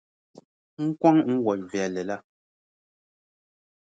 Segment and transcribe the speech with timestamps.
[0.85, 2.15] N kɔŋ n wɔʼ viɛlli la.